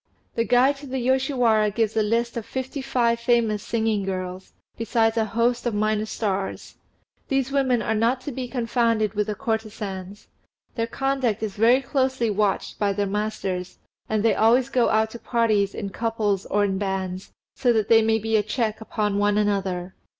[0.33, 5.15] The Guide to the Yoshiwara gives a list of fifty five famous singing girls, besides
[5.15, 6.73] a host of minor stars.
[7.27, 10.27] These women are not to be confounded with the courtesans.
[10.73, 13.77] Their conduct is very closely watched by their masters,
[14.09, 18.01] and they always go out to parties in couples or in bands, so that they
[18.01, 19.93] may be a check upon one another.